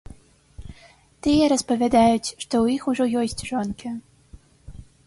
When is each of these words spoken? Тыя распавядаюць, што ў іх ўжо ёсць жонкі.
Тыя 1.27 1.49
распавядаюць, 1.53 2.33
што 2.43 2.53
ў 2.63 2.65
іх 2.79 2.83
ўжо 2.91 3.03
ёсць 3.21 3.41
жонкі. 3.53 3.95